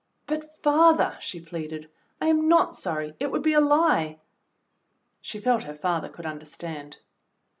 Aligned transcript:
"But, 0.25 0.57
father," 0.63 1.15
she 1.21 1.39
pleaded, 1.39 1.87
"I 2.19 2.25
am 2.29 2.47
not 2.47 2.73
sorry; 2.73 3.13
it 3.19 3.31
would 3.31 3.43
be 3.43 3.53
a 3.53 3.59
lie." 3.61 4.19
She 5.21 5.39
felt 5.39 5.61
her 5.65 5.75
father 5.75 6.09
could 6.09 6.25
understand. 6.25 6.97